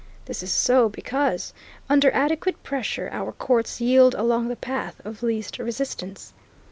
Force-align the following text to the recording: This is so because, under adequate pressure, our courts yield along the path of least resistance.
This 0.25 0.41
is 0.41 0.51
so 0.51 0.89
because, 0.89 1.53
under 1.87 2.09
adequate 2.09 2.63
pressure, 2.63 3.07
our 3.13 3.31
courts 3.33 3.79
yield 3.79 4.15
along 4.15 4.47
the 4.47 4.55
path 4.55 4.99
of 5.05 5.21
least 5.21 5.59
resistance. 5.59 6.33